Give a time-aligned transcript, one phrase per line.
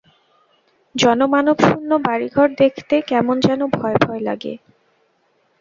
[0.95, 4.53] জনমানবশূন্য বাড়ি-ঘর দেখতে কেমন যেন ভয়ভয় লাগে।